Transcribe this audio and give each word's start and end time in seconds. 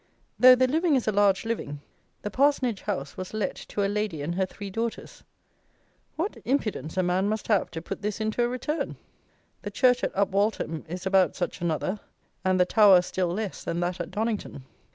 Though 0.39 0.55
the 0.55 0.65
living 0.67 0.95
is 0.95 1.07
a 1.07 1.11
large 1.11 1.45
living, 1.45 1.79
the 2.23 2.31
parsonage 2.31 2.81
house 2.81 3.17
was 3.17 3.35
let 3.35 3.55
to 3.55 3.85
"a 3.85 3.85
lady 3.87 4.23
and 4.23 4.33
her 4.33 4.47
three 4.47 4.71
daughters." 4.71 5.23
What 6.15 6.37
impudence 6.43 6.97
a 6.97 7.03
man 7.03 7.29
must 7.29 7.47
have 7.49 7.69
to 7.69 7.83
put 7.83 8.01
this 8.01 8.19
into 8.19 8.41
a 8.43 8.47
Return! 8.47 8.97
The 9.61 9.69
church 9.69 10.03
at 10.03 10.11
Upwaltham 10.15 10.85
is 10.87 11.05
about 11.05 11.35
such 11.35 11.61
another, 11.61 11.99
and 12.43 12.59
the 12.59 12.65
"tower" 12.65 13.03
still 13.03 13.29
less 13.29 13.63
than 13.63 13.79
that 13.81 13.99
at 13.99 14.09
Donnington. 14.09 14.63